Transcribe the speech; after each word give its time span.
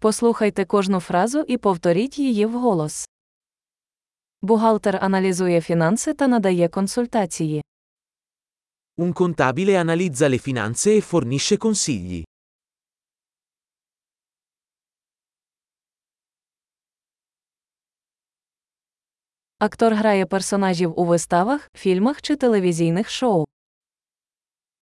Послухайте 0.00 0.64
кожну 0.64 1.00
фразу 1.00 1.40
і 1.48 1.56
повторіть 1.56 2.18
її 2.18 2.46
вголос. 2.46 3.08
Бухгалтер 4.42 4.98
аналізує 5.02 5.60
фінанси 5.60 6.14
та 6.14 6.28
надає 6.28 6.68
консультації. 6.68 7.62
Un 8.98 9.12
contabile 9.12 9.74
analizza 9.84 10.28
le 10.28 10.38
finanze 10.38 10.90
e 10.98 11.02
fornisce 11.10 11.56
consigli. 11.58 12.24
Актор 19.58 19.94
грає 19.94 20.26
персонажів 20.26 21.00
у 21.00 21.04
виставах, 21.04 21.70
фільмах 21.74 22.22
чи 22.22 22.36
телевізійних 22.36 23.10
шоу. 23.10 23.44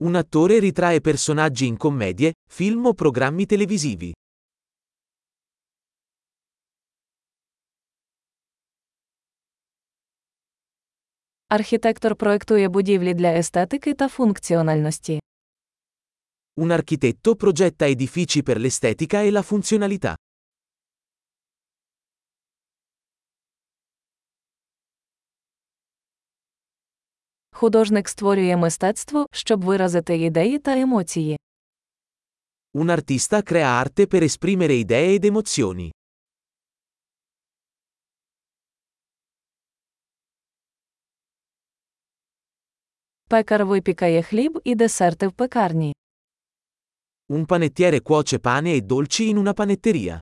Un 0.00 0.12
attore 0.22 0.60
ritrae 0.60 1.00
personaggi 1.00 1.64
in 1.70 1.76
commedie, 1.78 2.32
film 2.58 2.86
o 2.86 2.94
programmi 2.94 3.46
televisivi. 3.46 4.12
Архітектор 11.49 12.15
проектує 12.15 12.69
будівлі 12.69 13.13
для 13.13 13.27
естетики 13.27 13.93
та 13.93 14.07
функціональності. 14.07 15.19
Un 16.57 16.71
architetto 16.71 17.35
progetta 17.35 17.85
edifici 17.87 18.43
per 18.43 18.57
l'estetica 18.59 19.17
e 19.27 19.31
la 19.31 19.43
funzionalità. 19.51 20.15
Художник 27.51 28.09
створює 28.09 28.57
мистецтво, 28.57 29.25
щоб 29.31 29.63
виразити 29.63 30.17
ідеї 30.17 30.59
та 30.59 30.79
емоції. 30.79 31.37
Un 32.73 32.89
artista 32.89 33.41
crea 33.51 33.83
arte 33.83 34.07
per 34.07 34.23
esprimere 34.23 34.75
idee 34.85 35.15
ed 35.15 35.25
emozioni. 35.25 35.91
Пекар 43.29 43.65
випікає 43.65 44.23
хліб 44.23 44.59
і 44.63 44.75
десерти 44.75 45.27
в 45.27 45.31
пекарні. 45.31 45.93
Un 47.29 47.45
panettiere 47.45 47.99
cuoce 48.01 48.39
pane 48.39 48.71
e 48.75 48.81
dolci 48.81 49.23
in 49.31 49.37
una 49.37 49.53
panetteria. 49.53 50.19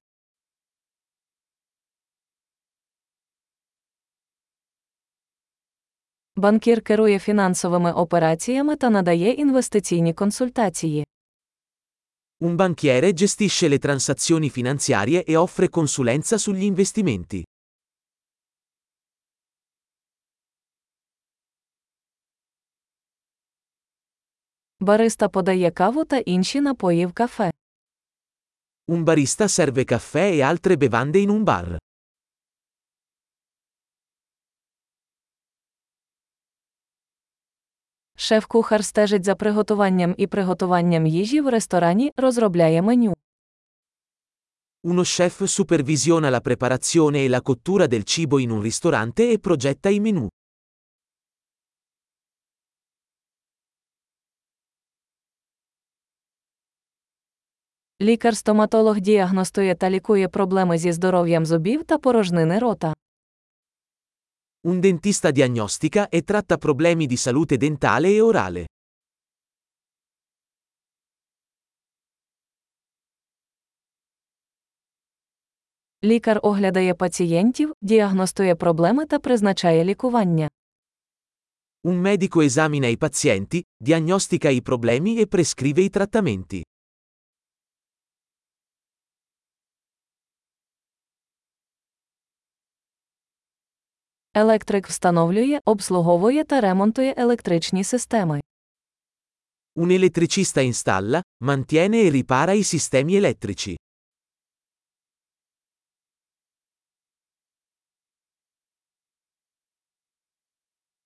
Банкір 6.36 6.81
керує 6.81 7.20
фінансовими 7.20 7.94
операціями 7.94 8.75
та 8.75 8.89
надає 8.89 9.31
інвестиційні 9.31 10.14
консультації. 10.14 11.06
Un 12.42 12.56
banchiere 12.58 13.14
gestisce 13.14 13.67
le 13.70 13.80
transazioni 13.80 14.50
finanziarie 14.50 15.23
e 15.25 15.36
offre 15.36 15.67
consulenza 15.70 16.38
sugli 16.38 16.66
investimenti. 16.73 17.44
Бариста 24.85 25.29
подає 25.29 25.71
каву 25.71 26.05
та 26.05 26.17
інші 26.17 26.61
напої 26.61 27.07
в 27.07 27.13
кафе. 27.13 27.51
Un 28.89 29.05
barista 29.05 29.49
serve 29.49 29.85
caffè 29.85 30.27
e 30.37 30.43
altre 30.43 30.77
bevande 30.77 31.19
in 31.19 31.31
un 31.31 31.45
bar. 31.45 31.79
Шеф-кухар 38.17 38.85
стежить 38.85 39.25
за 39.25 39.35
приготуванням 39.35 40.15
і 40.19 40.27
приготуванням 40.27 41.07
їжі 41.07 41.41
в 41.41 41.49
ресторані, 41.49 42.12
розробляє 42.17 42.83
меню. 42.83 43.15
Uno 44.85 45.05
chef 45.05 45.47
supervisiona 45.47 46.31
la 46.31 46.41
preparazione 46.41 47.19
e 47.25 47.29
la 47.29 47.41
cottura 47.41 47.87
del 47.87 48.05
cibo 48.05 48.39
in 48.39 48.51
un 48.51 48.61
ristorante 48.62 49.23
e 49.33 49.39
progetta 49.39 49.89
i 49.91 50.01
menù. 50.01 50.29
Лікар-стоматолог 58.04 59.00
діагностує 59.00 59.75
та 59.75 59.91
лікує 59.91 60.28
проблеми 60.28 60.78
зі 60.78 60.92
здоров'ям 60.92 61.47
зубів 61.47 61.84
та 61.84 61.98
порожнини 61.98 62.59
рота. 62.59 62.94
Un 64.65 64.81
dentista 64.81 65.32
diagnostica 65.32 66.09
e 66.12 66.20
tratta 66.22 66.56
problemi 66.59 67.06
di 67.06 67.16
salute 67.16 67.56
dentale 67.56 68.09
e 68.09 68.22
orale. 68.22 68.66
Лікар 76.04 76.41
оглядає 76.43 76.94
пацієнтів, 76.94 77.72
діагностує 77.81 78.54
проблеми 78.54 79.06
та 79.06 79.19
призначає 79.19 79.84
лікування. 79.84 80.48
Un 81.84 82.00
medico 82.03 82.43
esamina 82.43 82.88
i 82.88 82.97
pazienti, 82.97 83.62
diagnostica 83.81 84.50
i 84.50 84.60
problemi 84.60 85.19
e 85.22 85.26
prescrive 85.26 85.81
i 85.81 85.91
trattamenti. 85.91 86.64
Електрик 94.37 94.89
встановлює, 94.89 95.61
обслуговує 95.65 96.45
та 96.45 96.61
ремонтує 96.61 97.15
електричні 97.17 97.84
системи. 97.84 98.41
Un 99.77 99.91
elettricista 99.91 100.61
installa, 100.62 101.22
mantiene 101.45 101.97
e 101.97 102.11
ripara 102.11 102.53
i 102.55 102.65
sistemi 102.65 103.17
elettrici. 103.17 103.77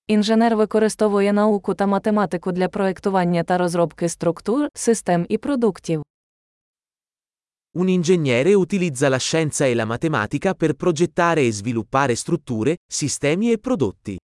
Інженер 0.07 0.55
використовує 0.55 1.33
науку 1.33 1.73
та 1.73 1.87
математику 1.87 2.51
для 2.51 2.67
проектування 2.67 3.43
та 3.43 3.57
розробки 3.57 4.09
структур, 4.09 4.69
систем 4.73 5.25
і 5.29 5.37
продуктів. 5.37 6.03
Un 7.76 7.88
ingegnere 7.88 8.54
utilizza 8.54 9.08
la 9.08 9.16
scienza 9.16 9.66
e 9.66 9.74
la 9.74 9.84
matematica 9.84 10.54
per 10.54 10.74
progettare 10.74 11.42
e 11.46 11.52
sviluppare 11.52 12.14
strutture, 12.14 12.78
sistemi 12.86 13.50
e 13.50 13.58
prodotti. 13.58 14.16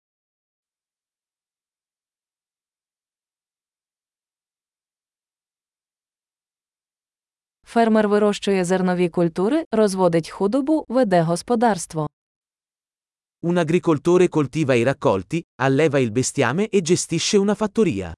Фермер 7.68 8.08
вирощує 8.08 8.64
зернові 8.64 9.08
культури, 9.08 9.64
розводить 9.72 10.30
худобу, 10.30 10.84
веде 10.88 11.22
господарство. 11.22 12.08
Un 13.42 13.58
agricoltore 13.58 14.28
coltiva 14.28 14.74
i 14.74 14.82
raccolti, 14.82 15.44
alleva 15.62 15.98
il 15.98 16.10
bestiame 16.10 16.68
e 16.68 16.80
gestisce 16.82 17.36
una 17.36 17.54
fattoria. 17.54 18.12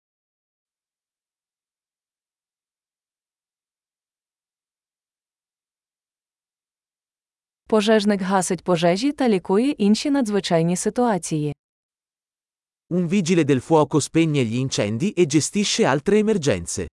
Пожежник 7.67 8.21
гасить 8.21 8.63
пожежі 8.63 9.11
та 9.11 9.29
лікує 9.29 9.69
інші 9.69 10.11
надзвичайні 10.11 10.75
ситуації. 10.75 11.55
Un 12.89 13.07
vigile 13.07 13.43
del 13.43 13.61
fuoco 13.67 13.99
spegne 13.99 14.43
gli 14.49 14.59
incendi 14.65 15.13
e 15.17 15.25
gestisce 15.25 15.83
altre 15.93 16.19
emergenze. 16.19 16.87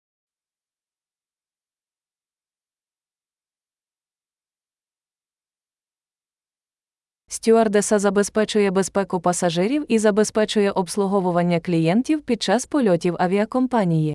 Стюардеса 7.28 7.98
забезпечує 7.98 8.70
безпеку 8.70 9.20
пасажирів 9.20 9.84
і 9.88 9.98
забезпечує 9.98 10.70
обслуговування 10.70 11.60
клієнтів 11.60 12.22
під 12.22 12.42
час 12.42 12.66
польотів 12.66 13.16
авіакомпанії. 13.18 14.14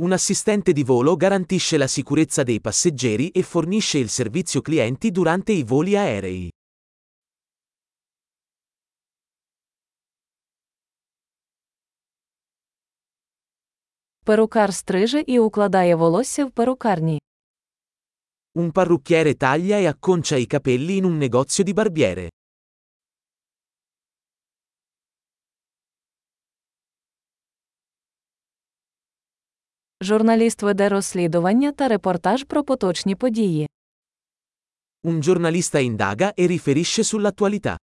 Un 0.00 0.12
assistente 0.12 0.72
di 0.72 0.84
volo 0.84 1.16
garantisce 1.16 1.76
la 1.76 1.88
sicurezza 1.88 2.42
dei 2.42 2.60
passeggeri 2.60 3.30
e 3.30 3.42
fornisce 3.42 3.98
il 3.98 4.08
servizio 4.08 4.60
clienti 4.60 5.10
durante 5.10 5.52
i 5.52 5.64
voli 5.64 5.96
aerei. 5.96 6.48
Перукар 14.24 14.74
стриже 14.74 15.24
і 15.26 15.38
укладає 15.38 15.94
волосся 15.94 16.44
в 16.46 16.50
перукарні. 16.50 17.18
Un 18.58 18.72
parrucchiere 18.72 19.34
taglia 19.34 19.78
e 19.78 19.86
acconcia 19.86 20.36
i 20.36 20.46
capelli 20.46 20.96
in 20.96 21.04
un 21.04 21.16
negozio 21.16 21.64
di 21.64 21.72
barbiere. 21.72 22.28
Журналіст 30.02 30.62
веде 30.62 30.88
розслідування 30.88 31.72
та 31.72 31.88
репортаж 31.88 32.44
про 32.44 32.64
поточні 32.64 33.14
події. 33.14 33.68
Un 35.04 35.22
giornalista 35.22 35.78
indaga 35.80 36.32
e 36.34 36.46
riferisce 36.46 37.02
sull'attualità. 37.04 37.76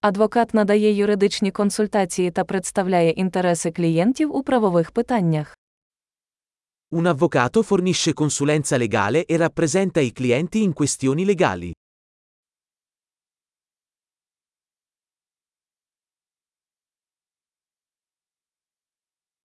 Адвокат 0.00 0.54
надає 0.54 0.92
юридичні 0.92 1.50
консультації 1.50 2.30
та 2.30 2.44
представляє 2.44 3.10
інтереси 3.10 3.70
клієнтів 3.70 4.36
у 4.36 4.42
правових 4.42 4.90
питаннях. 4.90 5.56
Un 6.92 7.06
avvocato 7.06 7.62
fornisce 7.62 8.12
consulenza 8.14 8.78
legale 8.78 9.24
e 9.28 9.36
rappresenta 9.36 10.00
i 10.00 10.12
clienti 10.12 10.58
in 10.66 10.72
questioni 10.72 11.24
legali. 11.24 11.72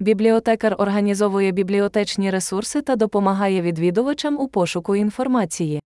Бібліотекар 0.01 0.75
організовує 0.77 1.51
бібліотечні 1.51 2.31
ресурси 2.31 2.81
та 2.81 2.95
допомагає 2.95 3.61
відвідувачам 3.61 4.39
у 4.39 4.47
пошуку 4.47 4.95
інформації. 4.95 5.81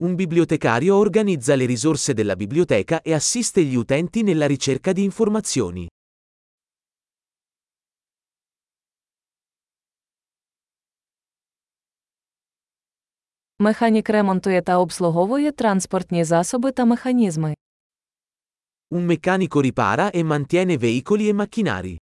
Un 0.00 0.16
bibliotecario 0.16 0.98
organizza 0.98 1.56
le 1.56 1.66
risorse 1.66 2.14
della 2.14 2.36
biblioteca 2.36 3.00
e 3.02 3.14
assiste 3.14 3.60
gli 3.64 3.76
utenti 3.76 4.22
nella 4.22 4.46
ricerca 4.46 4.92
di 4.92 5.02
informazioni. 5.10 5.88
Механік 13.58 14.10
ремонтує 14.10 14.62
та 14.62 14.78
обслуговує 14.78 15.52
транспортні 15.52 16.24
засоби 16.24 16.72
та 16.72 16.84
механізми. 16.84 17.54
Un 18.90 19.06
meccanico 19.06 19.62
ripara 19.62 20.10
e 20.14 20.22
mantiene 20.24 20.76
veicoli 20.78 21.28
e 21.28 21.32
macchinari. 21.32 21.98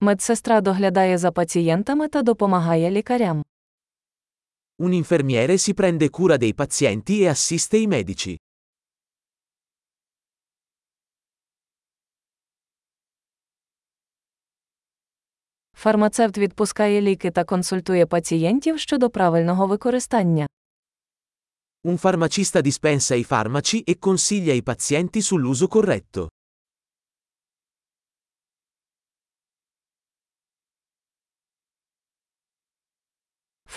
Медсестра 0.00 0.60
доглядає 0.60 1.18
за 1.18 1.32
пацієнтами 1.32 2.08
та 2.08 2.22
допомагає 2.22 2.90
лікарям. 2.90 3.44
Un 4.78 4.92
infermiere 5.02 5.58
si 5.58 5.74
prende 5.74 6.08
cura 6.10 6.36
dei 6.36 6.52
pazienti 6.54 7.22
e 7.22 7.28
assiste 7.28 7.76
i 7.78 7.86
medici. 7.86 8.36
Фармацевт 15.74 16.38
відпускає 16.38 17.00
ліки 17.00 17.30
та 17.30 17.44
консультує 17.44 18.06
пацієнтів 18.06 18.78
щодо 18.78 19.10
правильного 19.10 19.66
використання. 19.66 20.46
Un 21.84 21.98
farmacista 21.98 22.62
dispensa 22.62 23.14
i 23.14 23.24
farmaci 23.24 23.78
e 23.86 23.94
consiglia 23.98 24.54
i 24.54 24.62
pazienti 24.62 25.20
sull'uso 25.22 25.66
corretto. 25.68 26.28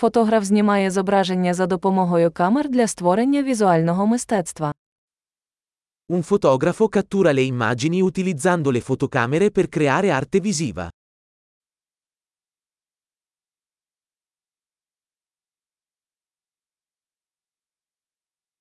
Фотограф 0.00 0.44
знімає 0.44 0.90
зображення 0.90 1.54
за 1.54 1.66
допомогою 1.66 2.30
камер 2.30 2.68
для 2.68 2.86
створення 2.86 3.42
візуального 3.42 4.06
мистецтва. 4.06 4.74
Un 6.08 6.22
fotografo 6.22 6.88
cattura 6.88 7.32
le 7.32 7.42
immagini 7.42 8.02
utilizzando 8.02 8.70
le 8.70 8.80
fotocamere 8.80 9.50
per 9.50 9.66
creare 9.68 10.10
arte 10.10 10.40
visiva. 10.40 10.90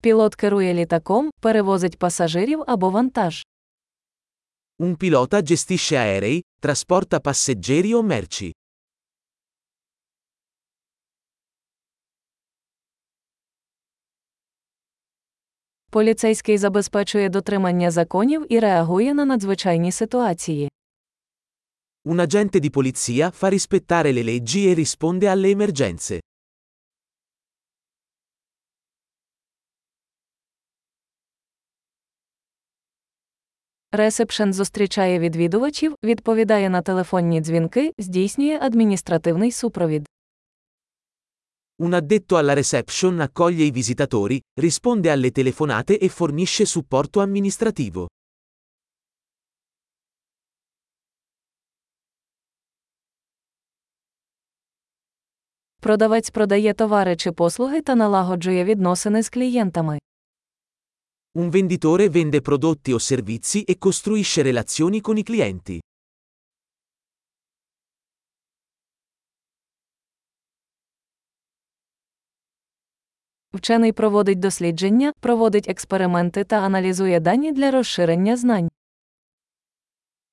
Пілот 0.02 0.36
керує 0.36 0.74
літаком, 0.74 1.32
перевозить 1.40 2.00
пасажирів 2.00 2.64
або 2.68 2.90
вантаж. 2.90 3.46
Un 4.80 4.98
pilota 4.98 5.42
gestisce 5.42 5.98
aerei, 5.98 6.42
trasporta 6.62 7.20
passeggeri 7.20 7.94
o 7.96 8.04
merci. 8.04 8.52
Поліцейський 15.91 16.59
забезпечує 16.59 17.29
дотримання 17.29 17.91
законів 17.91 18.47
і 18.49 18.59
реагує 18.59 19.15
на 19.15 19.25
надзвичайні 19.25 19.93
ситуації. 19.93 20.71
Un 22.05 22.21
agente 22.21 22.61
di 22.61 22.71
polizia 22.71 23.31
fa 23.31 23.49
rispettare 23.57 24.11
le 24.13 24.23
leggi 24.23 24.63
e 24.71 24.75
risponde 24.75 25.27
alle 25.29 25.49
emergenze. 25.57 26.21
Ресепшен 33.93 34.53
зустрічає 34.53 35.19
відвідувачів, 35.19 35.95
відповідає 36.05 36.71
на 36.71 36.83
телефонні 36.83 37.41
дзвінки, 37.41 37.93
здійснює 37.99 38.59
адміністративний 38.63 39.53
супровід. 39.53 40.09
Un 41.82 41.94
addetto 41.94 42.38
alla 42.38 42.54
reception 42.54 43.20
accoglie 43.20 43.66
i 43.66 43.72
visitatori, 43.72 44.40
risponde 44.60 45.12
alle 45.12 45.32
telefonate 45.32 46.00
e 46.00 46.10
fornisce 46.10 46.66
supporto 46.66 47.20
amministrativo. 47.20 48.08
Продавець 55.80 56.30
продає 56.30 56.74
товари 56.74 57.16
чи 57.16 57.32
послуги 57.32 57.82
та 57.82 57.96
налагоджує 57.96 58.64
відносини 58.64 59.24
з 59.24 59.30
клієнтами. 59.30 60.00
Un 61.38 61.52
venditore 61.52 62.10
vende 62.10 62.42
prodotti 62.42 62.94
o 62.94 63.00
servizi 63.00 63.64
e 63.72 63.78
costruisce 63.78 64.42
relazioni 64.42 65.02
con 65.02 65.18
i 65.18 65.24
clienti. 65.24 65.80
Вчений 73.55 73.93
проводить 73.93 74.39
дослідження, 74.39 75.13
проводить 75.21 75.69
експерименти 75.69 76.45
та 76.45 76.57
аналізує 76.57 77.21
дані 77.21 77.53
для 77.53 77.71
розширення 77.71 78.37
знань. 78.37 78.69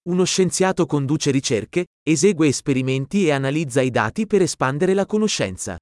Uno 0.06 0.26
scienziato 0.26 0.86
conduce 0.86 1.32
ricerche, 1.32 1.86
esegue 2.14 2.48
esperimenti 2.48 3.28
e 3.28 3.32
analizza 3.40 3.82
i 3.82 3.92
dati 3.92 4.26
per 4.26 4.42
espandere 4.42 4.94
la 4.94 5.06
conoscenza. 5.06 5.78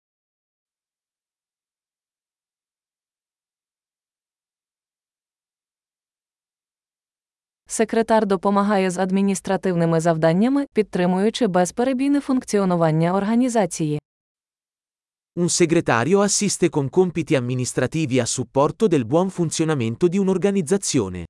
Секретар 7.67 8.25
допомагає 8.25 8.89
з 8.89 8.97
адміністративними 8.97 9.99
завданнями, 9.99 10.65
підтримуючи 10.73 11.47
безперебійне 11.47 12.21
функціонування 12.21 13.13
організації. 13.13 13.99
Un 15.38 15.48
segretario 15.48 16.20
assiste 16.20 16.68
con 16.68 16.88
compiti 16.88 17.34
amministrativi 17.34 18.18
a 18.18 18.26
supporto 18.26 18.86
del 18.88 19.06
buon 19.06 19.30
funzionamento 19.30 20.08
di 20.08 20.18
un'organizzazione. 20.18 21.24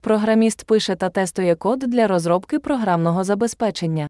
Програміст 0.00 0.64
пише 0.64 0.96
та 0.96 1.08
тестує 1.10 1.54
код 1.56 1.78
для 1.78 2.06
розробки 2.06 2.58
програмного 2.58 3.24
забезпечення. 3.24 4.08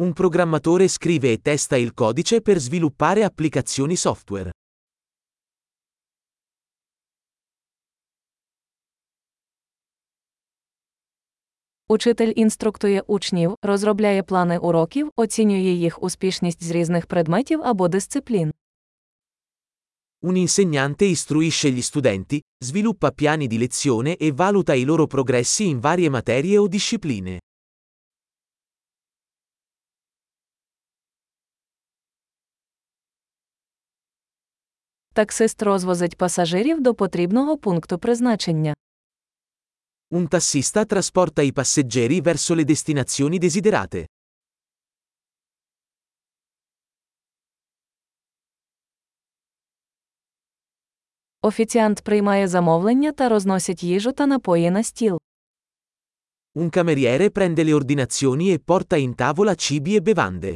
Un 0.00 0.12
programmatore 0.12 0.88
scrive 0.88 1.32
e 1.32 1.38
testa 1.38 1.76
il 1.76 1.92
codice 1.94 2.40
per 2.40 2.60
sviluppare 2.60 3.24
applicazioni 3.24 3.96
software. 3.96 4.50
Учитель 11.93 12.33
інструктує 12.35 13.03
учнів, 13.07 13.55
розробляє 13.61 14.23
плани 14.23 14.57
уроків, 14.57 15.11
оцінює 15.15 15.59
їх 15.59 16.03
успішність 16.03 16.63
з 16.63 16.71
різних 16.71 17.05
предметів 17.05 17.61
або 17.63 17.87
дисциплін. 17.87 18.53
Un 20.21 20.35
insegnante 20.37 21.05
istruisce 21.05 21.69
gli 21.69 21.83
studenti, 21.91 22.37
sviluppa 22.63 23.11
piani 23.11 23.47
di 23.47 23.57
lezione 23.63 24.13
e 24.19 24.31
valuta 24.31 24.73
i 24.75 24.85
loro 24.85 25.05
progressi 25.07 25.63
in 25.71 25.79
varie 25.79 26.09
materie 26.09 26.59
o 26.59 26.67
discipline. 26.67 27.39
Таксист 35.13 35.61
розвозить 35.63 36.17
пасажирів 36.17 36.81
до 36.81 36.93
потрібного 36.93 37.57
пункту 37.57 37.99
призначення. 37.99 38.73
Un 40.14 40.28
tassista 40.28 40.84
trasporta 40.84 41.42
i 41.42 41.52
passeggeri 41.52 42.20
verso 42.20 42.54
le 42.54 42.64
destinazioni 42.64 43.38
desiderate. 43.38 44.06
Офіціант 51.42 52.00
приймає 52.00 52.48
замовлення 52.48 53.12
та 53.12 53.28
розносить 53.28 53.82
їжу 53.82 54.12
та 54.12 54.26
напої 54.26 54.70
на 54.70 54.82
стіл. 54.82 55.18
Un 56.56 56.70
cameriere 56.70 57.30
prende 57.30 57.64
le 57.64 57.74
ordinazioni 57.74 58.46
e 58.52 58.58
porta 58.58 58.96
in 58.96 59.14
tavola 59.14 59.54
cibi 59.54 59.96
e 59.96 60.00
bevande. 60.00 60.54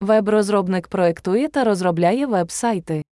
Веб-розробник 0.00 0.88
проектує 0.88 1.48
та 1.48 1.64
розробляє 1.64 2.26
веб-сайти. 2.26 3.02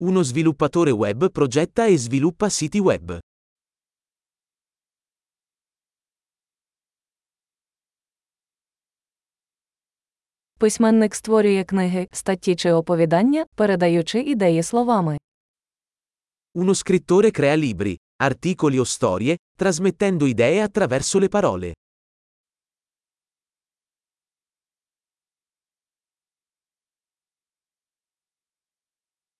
Uno 0.00 0.24
sviluppatore 0.24 0.92
web 0.92 1.28
progetta 1.30 1.88
e 1.88 1.98
sviluppa 1.98 2.50
siti 2.50 2.80
web. 2.82 3.20
Письменник 10.58 11.14
створює 11.14 11.64
книги, 11.64 12.08
статті 12.12 12.56
чи 12.56 12.72
оповідання, 12.72 13.46
передаючи 13.54 14.20
ідеї 14.20 14.62
словами. 14.62 15.18
Uno 16.54 16.74
scrittore 16.74 17.30
crea 17.40 17.56
libri, 17.56 17.96
articoli 18.22 18.78
o 18.80 18.84
storie, 18.84 19.36
trasmettendo 19.58 20.26
idee 20.26 20.60
attraverso 20.68 21.18
le 21.20 21.28
parole. 21.28 21.72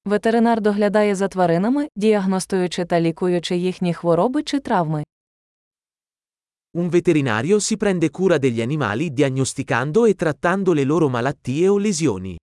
Ветеринар 0.09 0.61
доглядає 0.61 1.15
за 1.15 1.29
тваринами, 1.29 1.89
діагностуючи 1.97 2.85
та 2.85 3.01
лікуючи 3.01 3.57
їхні 3.57 3.95
хвороби 3.95 4.43
чи 4.43 4.61
травми. 4.61 5.05
Un 6.75 6.91
veterinario 6.91 7.61
si 7.61 7.77
prende 7.77 8.09
cura 8.11 8.37
degli 8.39 8.61
animali 8.69 9.05
diagnosticando 9.11 10.07
e 10.11 10.15
trattando 10.15 10.71
le 10.75 10.85
loro 10.85 11.09
malattie 11.09 11.69
o 11.71 11.79
lesioni. 11.79 12.37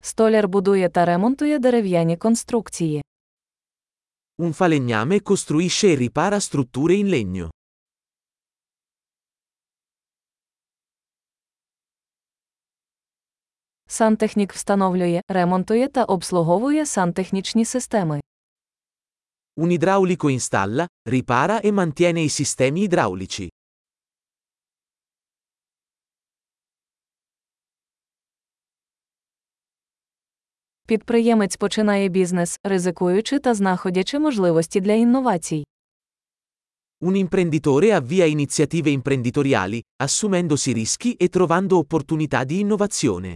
Столяр 0.00 0.48
будує 0.48 0.88
та 0.88 1.04
ремонтує 1.04 1.58
дерев'яні 1.58 2.16
конструкції. 2.16 3.02
Un 4.38 4.52
falegname 4.54 5.20
costruisce 5.20 5.86
e 5.86 5.96
ripara 5.96 6.40
strutture 6.40 6.94
in 7.02 7.10
legno. 7.10 7.50
Сантехнік 13.91 14.53
встановлює, 14.53 15.21
ремонтує 15.27 15.87
та 15.87 16.03
обслуговує 16.03 16.85
сантехнічні 16.85 17.65
системи. 17.65 18.21
Un 19.57 19.71
idraulico 19.79 20.29
installa, 20.29 20.87
ripara 21.05 21.59
e 21.63 21.71
mantiene 21.71 22.23
i 22.23 22.29
sistemi 22.29 22.79
idraulici. 22.87 23.49
Підприємець 30.87 31.55
починає 31.57 32.09
бізнес, 32.09 32.59
ризикуючи 32.63 33.39
та 33.39 33.53
знаходячи 33.53 34.19
можливості 34.19 34.79
для 34.81 34.93
інновацій. 34.93 35.65
Un 37.01 37.15
imprenditore 37.27 37.91
avvia 37.91 38.25
iniziative 38.25 38.89
imprenditoriali, 38.89 39.81
assumendosi 40.03 40.73
rischi 40.73 41.15
e 41.17 41.29
trovando 41.29 41.77
opportunità 41.77 42.43
di 42.43 42.59
innovazione. 42.59 43.35